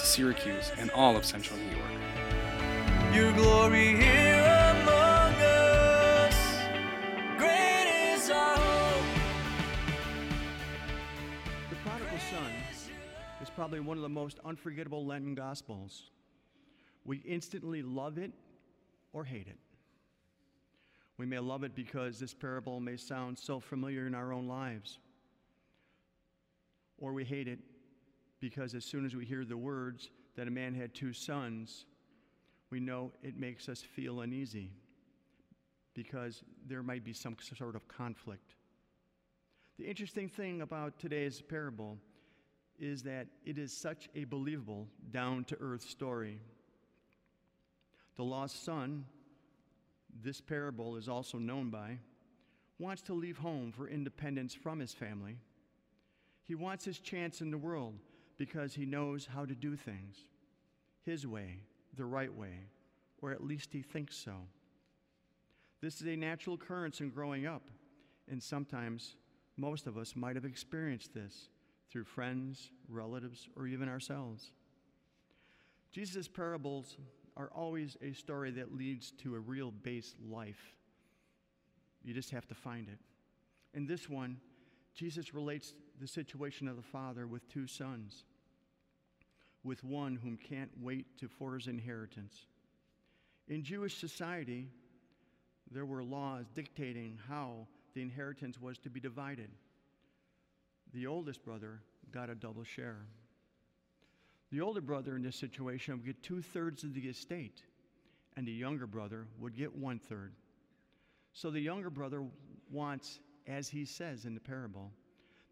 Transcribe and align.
to 0.00 0.06
Syracuse 0.06 0.72
and 0.78 0.90
all 0.92 1.14
of 1.14 1.26
central 1.26 1.58
New 1.58 1.76
York. 1.76 1.90
Your 3.12 3.32
glory 3.34 3.96
here 3.96 4.76
among 4.80 5.34
us. 5.34 6.34
Great 7.36 8.14
is 8.14 8.30
our 8.30 8.56
hope. 8.56 9.04
The 11.68 11.76
prodigal 11.84 12.18
son 12.30 12.50
is 13.42 13.50
probably 13.50 13.80
one 13.80 13.98
of 13.98 14.02
the 14.02 14.08
most 14.08 14.38
unforgettable 14.42 15.04
Lenten 15.04 15.34
Gospels. 15.34 16.10
We 17.04 17.18
instantly 17.18 17.82
love 17.82 18.16
it 18.16 18.32
or 19.12 19.24
hate 19.24 19.48
it. 19.48 19.58
We 21.18 21.26
may 21.26 21.40
love 21.40 21.62
it 21.62 21.74
because 21.74 22.18
this 22.18 22.32
parable 22.32 22.80
may 22.80 22.96
sound 22.96 23.38
so 23.38 23.60
familiar 23.60 24.06
in 24.06 24.14
our 24.14 24.32
own 24.32 24.48
lives. 24.48 24.98
Or 26.96 27.12
we 27.12 27.24
hate 27.24 27.48
it 27.48 27.58
because 28.40 28.74
as 28.74 28.84
soon 28.84 29.04
as 29.04 29.14
we 29.14 29.24
hear 29.24 29.44
the 29.44 29.56
words 29.56 30.10
that 30.36 30.48
a 30.48 30.50
man 30.50 30.74
had 30.74 30.94
two 30.94 31.12
sons, 31.12 31.84
we 32.70 32.80
know 32.80 33.12
it 33.22 33.36
makes 33.36 33.68
us 33.68 33.82
feel 33.82 34.20
uneasy 34.20 34.72
because 35.94 36.42
there 36.66 36.82
might 36.82 37.04
be 37.04 37.12
some 37.12 37.36
sort 37.40 37.76
of 37.76 37.86
conflict. 37.88 38.54
The 39.78 39.84
interesting 39.84 40.28
thing 40.28 40.62
about 40.62 40.98
today's 40.98 41.42
parable 41.42 41.98
is 42.78 43.02
that 43.02 43.26
it 43.44 43.58
is 43.58 43.76
such 43.76 44.08
a 44.14 44.24
believable, 44.24 44.88
down 45.10 45.44
to 45.44 45.56
earth 45.60 45.82
story. 45.82 46.40
The 48.16 48.24
lost 48.24 48.64
son, 48.64 49.04
this 50.22 50.40
parable 50.40 50.96
is 50.96 51.08
also 51.08 51.38
known 51.38 51.70
by, 51.70 51.98
wants 52.78 53.02
to 53.02 53.14
leave 53.14 53.36
home 53.36 53.72
for 53.72 53.88
independence 53.88 54.54
from 54.54 54.78
his 54.78 54.94
family. 54.94 55.36
He 56.46 56.54
wants 56.54 56.84
his 56.84 56.98
chance 56.98 57.42
in 57.42 57.50
the 57.50 57.58
world 57.58 57.98
because 58.40 58.72
he 58.72 58.86
knows 58.86 59.28
how 59.34 59.44
to 59.44 59.54
do 59.54 59.76
things 59.76 60.24
his 61.02 61.26
way, 61.26 61.58
the 61.98 62.06
right 62.06 62.34
way, 62.34 62.64
or 63.20 63.32
at 63.32 63.44
least 63.44 63.68
he 63.70 63.82
thinks 63.82 64.16
so. 64.16 64.32
This 65.82 66.00
is 66.00 66.06
a 66.06 66.16
natural 66.16 66.54
occurrence 66.54 67.02
in 67.02 67.10
growing 67.10 67.46
up, 67.46 67.68
and 68.30 68.42
sometimes 68.42 69.16
most 69.58 69.86
of 69.86 69.98
us 69.98 70.16
might 70.16 70.36
have 70.36 70.46
experienced 70.46 71.12
this 71.12 71.50
through 71.92 72.04
friends, 72.04 72.70
relatives, 72.88 73.46
or 73.56 73.66
even 73.66 73.90
ourselves. 73.90 74.52
Jesus' 75.92 76.26
parables 76.26 76.96
are 77.36 77.50
always 77.54 77.98
a 78.00 78.14
story 78.14 78.52
that 78.52 78.74
leads 78.74 79.10
to 79.22 79.34
a 79.34 79.38
real 79.38 79.70
base 79.70 80.14
life. 80.26 80.76
You 82.02 82.14
just 82.14 82.30
have 82.30 82.48
to 82.48 82.54
find 82.54 82.88
it. 82.88 83.00
In 83.74 83.86
this 83.86 84.08
one, 84.08 84.38
Jesus 84.94 85.34
relates 85.34 85.74
the 86.00 86.08
situation 86.08 86.68
of 86.68 86.76
the 86.76 86.82
father 86.82 87.26
with 87.26 87.46
two 87.50 87.66
sons, 87.66 88.24
with 89.62 89.84
one 89.84 90.16
whom 90.16 90.36
can't 90.36 90.70
wait 90.80 91.06
to 91.18 91.28
for 91.28 91.54
his 91.54 91.66
inheritance. 91.66 92.46
In 93.48 93.62
Jewish 93.62 93.96
society, 93.96 94.68
there 95.70 95.84
were 95.84 96.02
laws 96.02 96.46
dictating 96.54 97.18
how 97.28 97.66
the 97.94 98.02
inheritance 98.02 98.60
was 98.60 98.78
to 98.78 98.90
be 98.90 99.00
divided. 99.00 99.50
The 100.92 101.06
oldest 101.06 101.44
brother 101.44 101.80
got 102.12 102.30
a 102.30 102.34
double 102.34 102.64
share. 102.64 103.06
The 104.50 104.60
older 104.60 104.80
brother 104.80 105.14
in 105.14 105.22
this 105.22 105.36
situation 105.36 105.94
would 105.94 106.06
get 106.06 106.22
two 106.22 106.42
thirds 106.42 106.82
of 106.82 106.94
the 106.94 107.08
estate, 107.08 107.62
and 108.36 108.46
the 108.46 108.52
younger 108.52 108.86
brother 108.86 109.26
would 109.38 109.56
get 109.56 109.76
one 109.76 109.98
third. 109.98 110.32
So 111.32 111.50
the 111.50 111.60
younger 111.60 111.90
brother 111.90 112.24
wants, 112.70 113.20
as 113.46 113.68
he 113.68 113.84
says 113.84 114.24
in 114.24 114.34
the 114.34 114.40
parable, 114.40 114.90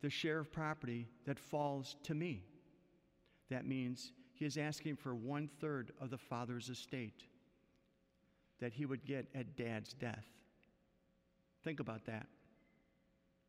the 0.03 0.11
share 0.11 0.41
of 0.41 0.53
property 0.53 1.07
that 1.27 1.39
falls 1.39 1.97
to 2.05 2.15
me. 2.15 2.43
That 3.51 3.67
means 3.67 4.13
he 4.35 4.45
is 4.45 4.57
asking 4.57 4.97
for 4.97 5.15
one 5.15 5.49
third 5.61 5.93
of 6.01 6.11
the 6.11 6.19
father's 6.19 6.69
estate 6.69 7.25
that 8.61 8.73
he 8.73 8.87
would 8.87 9.05
get 9.05 9.27
at 9.35 9.57
dad's 9.57 9.95
death. 9.95 10.27
Think 11.65 11.81
about 11.81 12.05
that. 12.07 12.27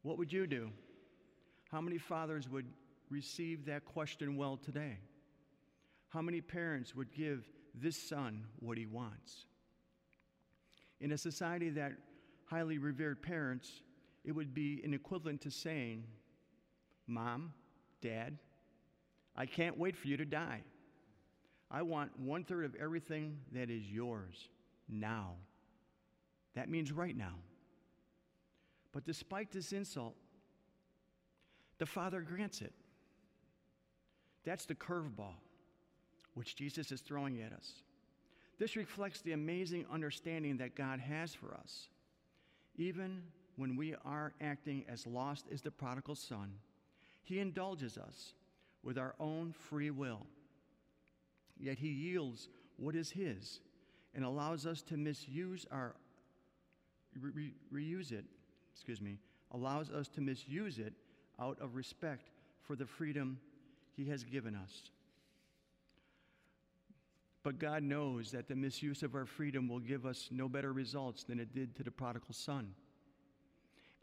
What 0.01 0.17
would 0.17 0.31
you 0.31 0.47
do? 0.47 0.71
How 1.71 1.81
many 1.81 1.97
fathers 1.97 2.49
would 2.49 2.65
receive 3.09 3.65
that 3.65 3.85
question 3.85 4.37
well 4.37 4.57
today? 4.57 4.97
How 6.09 6.21
many 6.21 6.41
parents 6.41 6.95
would 6.95 7.13
give 7.13 7.47
this 7.75 7.97
son 8.01 8.45
what 8.59 8.77
he 8.77 8.85
wants? 8.85 9.45
In 10.99 11.11
a 11.11 11.17
society 11.17 11.69
that 11.71 11.93
highly 12.45 12.77
revered 12.77 13.21
parents, 13.21 13.81
it 14.25 14.31
would 14.31 14.53
be 14.53 14.81
an 14.83 14.93
equivalent 14.93 15.41
to 15.41 15.51
saying, 15.51 16.03
Mom, 17.07 17.53
Dad, 18.01 18.37
I 19.39 19.45
can't 19.45 19.77
wait 19.77 19.95
for 19.95 20.09
you 20.09 20.17
to 20.17 20.25
die. 20.25 20.61
I 21.71 21.81
want 21.81 22.11
one 22.19 22.43
third 22.43 22.65
of 22.65 22.75
everything 22.75 23.37
that 23.53 23.69
is 23.69 23.89
yours 23.89 24.49
now. 24.89 25.35
That 26.55 26.69
means 26.69 26.91
right 26.91 27.15
now. 27.15 27.35
But 28.91 29.05
despite 29.05 29.51
this 29.51 29.71
insult, 29.71 30.15
the 31.77 31.85
Father 31.85 32.19
grants 32.19 32.61
it. 32.61 32.73
That's 34.43 34.65
the 34.65 34.75
curveball 34.75 35.35
which 36.33 36.55
Jesus 36.55 36.91
is 36.91 36.99
throwing 36.99 37.41
at 37.41 37.53
us. 37.53 37.71
This 38.57 38.75
reflects 38.75 39.21
the 39.21 39.31
amazing 39.31 39.85
understanding 39.91 40.57
that 40.57 40.75
God 40.75 40.99
has 40.99 41.33
for 41.33 41.53
us. 41.53 41.87
Even 42.75 43.23
when 43.55 43.77
we 43.77 43.95
are 44.03 44.33
acting 44.41 44.83
as 44.89 45.07
lost 45.07 45.45
as 45.51 45.61
the 45.61 45.71
prodigal 45.71 46.15
son, 46.15 46.51
he 47.23 47.39
indulges 47.39 47.97
us 47.97 48.33
with 48.83 48.97
our 48.97 49.15
own 49.19 49.53
free 49.53 49.91
will. 49.91 50.25
Yet 51.59 51.77
he 51.77 51.89
yields 51.89 52.47
what 52.77 52.95
is 52.95 53.11
his 53.11 53.59
and 54.15 54.23
allows 54.23 54.65
us 54.65 54.81
to 54.83 54.97
misuse 54.97 55.65
our 55.71 55.95
re- 57.19 57.53
reuse 57.73 58.11
it, 58.11 58.25
excuse 58.73 59.01
me, 59.01 59.17
allows 59.51 59.89
us 59.89 60.07
to 60.09 60.21
misuse 60.21 60.79
it 60.79 60.93
out 61.39 61.57
of 61.59 61.75
respect 61.75 62.29
for 62.61 62.75
the 62.75 62.85
freedom 62.85 63.39
he 63.95 64.05
has 64.05 64.23
given 64.23 64.55
us. 64.55 64.91
But 67.43 67.59
God 67.59 67.83
knows 67.83 68.31
that 68.31 68.47
the 68.47 68.55
misuse 68.55 69.01
of 69.01 69.15
our 69.15 69.25
freedom 69.25 69.67
will 69.67 69.79
give 69.79 70.05
us 70.05 70.27
no 70.31 70.49
better 70.49 70.73
results 70.73 71.23
than 71.23 71.39
it 71.39 71.53
did 71.53 71.75
to 71.77 71.83
the 71.83 71.91
prodigal 71.91 72.33
son. 72.33 72.73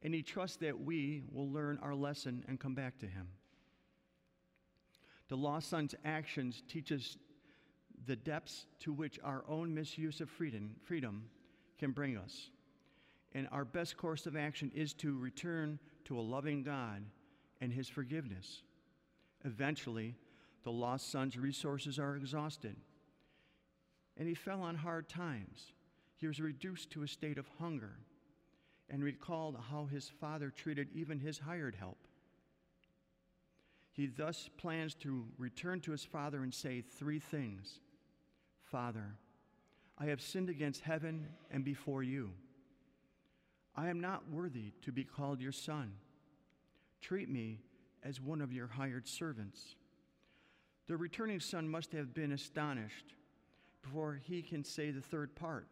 And 0.03 0.14
He 0.14 0.22
trusts 0.22 0.56
that 0.58 0.81
we 0.81 1.22
will 1.32 1.50
learn 1.50 1.78
our 1.82 1.94
lesson 1.94 2.44
and 2.48 2.58
come 2.58 2.75
back 2.75 2.98
to 2.98 3.06
Him. 3.06 3.28
The 5.28 5.37
lost 5.37 5.70
son's 5.70 5.94
actions 6.04 6.62
teach 6.69 6.92
us 6.92 7.16
the 8.06 8.16
depths 8.16 8.66
to 8.81 8.92
which 8.92 9.19
our 9.25 9.44
own 9.48 9.75
misuse 9.75 10.20
of 10.20 10.31
freedom, 10.31 10.76
freedom 10.84 11.25
can 11.78 11.90
bring 11.90 12.17
us. 12.17 12.50
And 13.32 13.49
our 13.50 13.64
best 13.64 13.96
course 13.96 14.26
of 14.26 14.37
action 14.37 14.70
is 14.75 14.93
to 14.94 15.19
return 15.19 15.78
to 16.05 16.19
a 16.19 16.23
loving 16.23 16.62
God 16.62 17.02
and 17.61 17.73
His 17.73 17.88
forgiveness. 17.88 18.62
Eventually, 19.44 20.14
the 20.62 20.70
lost 20.70 21.11
son's 21.11 21.37
resources 21.37 21.99
are 21.99 22.17
exhausted 22.17 22.76
and 24.17 24.28
he 24.28 24.34
fell 24.34 24.62
on 24.62 24.75
hard 24.75 25.08
times. 25.08 25.73
He 26.17 26.26
was 26.26 26.40
reduced 26.40 26.90
to 26.93 27.02
a 27.02 27.08
state 27.08 27.38
of 27.38 27.49
hunger 27.58 27.99
and 28.88 29.02
recalled 29.02 29.58
how 29.70 29.87
his 29.87 30.11
father 30.20 30.50
treated 30.50 30.88
even 30.94 31.19
his 31.19 31.38
hired 31.38 31.75
help. 31.75 31.99
He 33.96 34.06
thus 34.06 34.50
plans 34.58 34.94
to 34.96 35.25
return 35.38 35.81
to 35.81 35.90
his 35.90 36.04
father 36.04 36.43
and 36.43 36.52
say 36.52 36.82
three 36.82 37.19
things 37.19 37.81
Father, 38.62 39.16
I 39.96 40.06
have 40.06 40.20
sinned 40.20 40.50
against 40.50 40.82
heaven 40.82 41.26
and 41.50 41.64
before 41.64 42.02
you. 42.02 42.32
I 43.75 43.88
am 43.88 44.00
not 44.00 44.28
worthy 44.31 44.72
to 44.82 44.93
be 44.93 45.04
called 45.04 45.40
your 45.40 45.52
son. 45.52 45.93
Treat 47.00 47.31
me 47.31 47.60
as 48.02 48.20
one 48.20 48.43
of 48.43 48.52
your 48.52 48.66
hired 48.66 49.08
servants. 49.08 49.76
The 50.88 50.96
returning 50.96 51.40
son 51.40 51.69
must 51.69 51.92
have 51.92 52.12
been 52.12 52.32
astonished 52.32 53.14
before 53.82 54.20
he 54.22 54.42
can 54.42 54.62
say 54.62 54.90
the 54.90 55.00
third 55.00 55.34
part, 55.34 55.69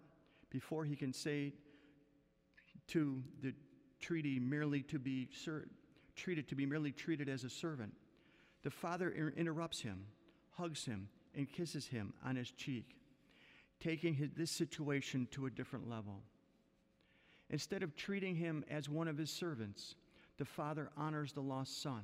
before 0.50 0.85
he 0.85 0.97
can 0.97 1.12
say 1.12 1.53
to 2.88 3.23
the 3.43 3.53
treaty 4.00 4.38
merely 4.38 4.82
to 4.82 4.99
be 4.99 5.29
ser- 5.32 5.69
treated 6.17 6.49
to 6.49 6.55
be 6.55 6.65
merely 6.65 6.93
treated 6.93 7.29
as 7.29 7.44
a 7.44 7.50
servant. 7.50 7.93
The 8.65 8.71
father 8.71 9.11
inter- 9.11 9.35
interrupts 9.37 9.81
him, 9.81 10.07
hugs 10.51 10.85
him, 10.85 11.09
and 11.37 11.51
kisses 11.51 11.87
him 11.87 12.13
on 12.25 12.35
his 12.35 12.51
cheek. 12.51 12.97
taking 13.81 14.15
his, 14.15 14.31
this 14.37 14.51
situation 14.51 15.29
to 15.33 15.47
a 15.47 15.51
different 15.51 15.89
level. 15.89 16.23
Instead 17.51 17.83
of 17.83 17.95
treating 17.95 18.35
him 18.35 18.65
as 18.71 18.89
one 18.89 19.09
of 19.09 19.19
his 19.19 19.31
servants, 19.31 19.95
the 20.39 20.45
Father 20.45 20.91
honors 20.97 21.33
the 21.33 21.43
lost 21.43 21.83
son. 21.83 22.03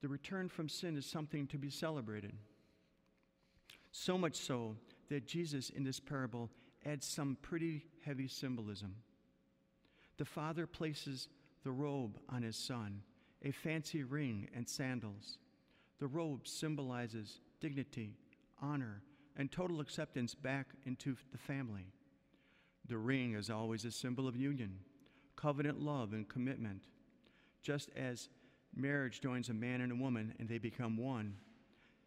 The 0.00 0.08
return 0.08 0.48
from 0.48 0.68
sin 0.68 0.96
is 0.96 1.04
something 1.04 1.46
to 1.48 1.58
be 1.58 1.70
celebrated. 1.70 2.32
So 3.90 4.16
much 4.16 4.36
so 4.36 4.76
that 5.08 5.26
Jesus 5.26 5.70
in 5.70 5.84
this 5.84 6.00
parable 6.00 6.48
adds 6.86 7.06
some 7.06 7.36
pretty 7.42 7.84
heavy 8.04 8.28
symbolism. 8.28 8.94
The 10.18 10.24
Father 10.24 10.66
places 10.66 11.28
the 11.64 11.72
robe 11.72 12.18
on 12.28 12.42
his 12.42 12.56
son, 12.56 13.02
a 13.44 13.50
fancy 13.50 14.02
ring 14.02 14.48
and 14.54 14.68
sandals. 14.68 15.38
The 15.98 16.06
robe 16.06 16.46
symbolizes 16.46 17.40
dignity, 17.60 18.16
honor, 18.60 19.02
and 19.36 19.50
total 19.50 19.80
acceptance 19.80 20.34
back 20.34 20.66
into 20.84 21.16
the 21.32 21.38
family. 21.38 21.86
The 22.88 22.98
ring 22.98 23.34
is 23.34 23.50
always 23.50 23.84
a 23.84 23.90
symbol 23.90 24.28
of 24.28 24.36
union, 24.36 24.78
covenant 25.36 25.80
love, 25.80 26.12
and 26.12 26.28
commitment. 26.28 26.82
Just 27.62 27.90
as 27.96 28.28
marriage 28.74 29.20
joins 29.20 29.48
a 29.48 29.54
man 29.54 29.80
and 29.80 29.92
a 29.92 29.96
woman 29.96 30.34
and 30.38 30.48
they 30.48 30.58
become 30.58 30.96
one, 30.96 31.36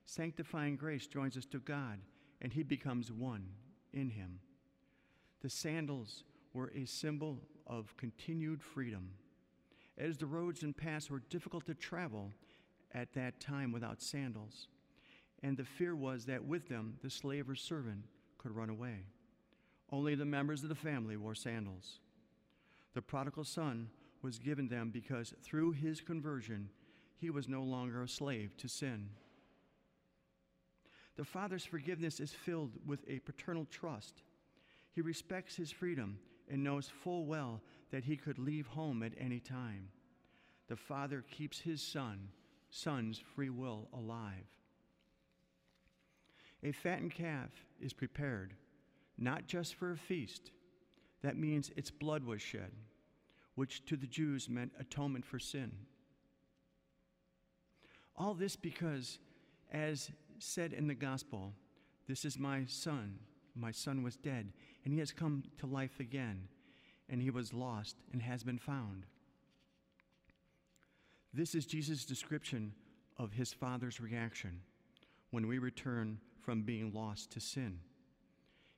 sanctifying 0.06 0.76
grace 0.76 1.08
joins 1.08 1.38
us 1.38 1.46
to 1.46 1.60
God 1.60 2.00
and 2.42 2.52
he 2.52 2.64
becomes 2.64 3.12
one 3.12 3.46
in 3.94 4.10
him. 4.10 4.40
The 5.42 5.50
sandals 5.50 6.24
were 6.54 6.72
a 6.76 6.86
symbol 6.86 7.42
of 7.68 7.96
continued 7.98 8.62
freedom. 8.62 9.12
As 9.98 10.18
the 10.18 10.26
roads 10.26 10.64
and 10.64 10.76
paths 10.76 11.10
were 11.10 11.22
difficult 11.30 11.66
to 11.68 11.74
travel 11.74 12.32
at 12.94 13.14
that 13.14 13.40
time 13.40 13.72
without 13.72 14.02
sandals, 14.02 14.68
and 15.42 15.56
the 15.56 15.64
fear 15.64 15.96
was 15.96 16.26
that 16.26 16.44
with 16.44 16.68
them 16.68 16.98
the 17.02 17.10
slave 17.10 17.50
or 17.50 17.56
servant 17.56 18.06
could 18.38 18.56
run 18.56 18.70
away. 18.70 19.06
Only 19.92 20.16
the 20.16 20.26
members 20.26 20.64
of 20.64 20.70
the 20.70 20.76
family 20.76 21.16
wore 21.16 21.36
sandals. 21.36 22.00
The 22.94 23.02
prodigal 23.02 23.44
son 23.44 23.90
was 24.22 24.40
given 24.40 24.68
them 24.68 24.90
because 24.90 25.34
through 25.44 25.74
his 25.74 26.02
conversion, 26.02 26.70
he 27.18 27.30
was 27.30 27.48
no 27.48 27.64
longer 27.64 28.02
a 28.04 28.08
slave 28.08 28.58
to 28.58 28.68
sin. 28.68 29.10
The 31.16 31.24
father's 31.24 31.66
forgiveness 31.66 32.20
is 32.20 32.32
filled 32.32 32.72
with 32.86 33.00
a 33.08 33.20
paternal 33.20 33.66
trust. 33.70 34.24
He 34.94 35.02
respects 35.02 35.56
his 35.56 35.72
freedom 35.72 36.20
and 36.50 36.64
knows 36.64 36.90
full 37.04 37.26
well 37.26 37.62
that 37.92 38.04
he 38.04 38.16
could 38.16 38.40
leave 38.40 38.68
home 38.68 39.04
at 39.04 39.14
any 39.18 39.40
time. 39.40 39.90
The 40.68 40.76
father 40.76 41.24
keeps 41.30 41.60
his 41.60 41.82
son, 41.82 42.30
son's 42.70 43.22
free 43.36 43.50
will 43.50 43.88
alive. 43.94 44.46
A 46.64 46.72
fattened 46.72 47.14
calf 47.14 47.52
is 47.80 47.94
prepared, 47.94 48.54
not 49.18 49.48
just 49.48 49.76
for 49.76 49.92
a 49.92 49.98
feast. 49.98 50.52
That 51.22 51.38
means 51.38 51.72
its 51.76 51.92
blood 51.92 52.24
was 52.24 52.42
shed, 52.42 52.72
which 53.56 53.86
to 53.86 53.96
the 53.96 54.08
Jews 54.08 54.50
meant 54.50 54.72
atonement 54.80 55.26
for 55.26 55.40
sin. 55.40 55.72
All 58.16 58.34
this 58.34 58.56
because, 58.56 59.20
as 59.72 60.10
said 60.40 60.74
in 60.74 60.88
the 60.88 60.96
gospel, 60.96 61.54
This 62.08 62.26
is 62.26 62.38
my 62.38 62.66
son. 62.66 63.20
My 63.56 63.72
son 63.72 64.04
was 64.04 64.18
dead, 64.18 64.52
and 64.84 64.94
he 64.94 65.00
has 65.00 65.12
come 65.12 65.44
to 65.60 65.66
life 65.66 66.00
again, 66.00 66.48
and 67.10 67.22
he 67.22 67.30
was 67.30 67.54
lost 67.54 67.96
and 68.12 68.22
has 68.22 68.44
been 68.44 68.58
found. 68.58 69.06
This 71.34 71.56
is 71.56 71.66
Jesus' 71.66 72.06
description 72.06 72.74
of 73.18 73.34
his 73.34 73.54
Father's 73.54 74.00
reaction 74.00 74.62
when 75.32 75.48
we 75.48 75.58
return 75.58 76.20
from 76.42 76.62
being 76.62 76.94
lost 76.94 77.32
to 77.32 77.40
sin. 77.40 77.80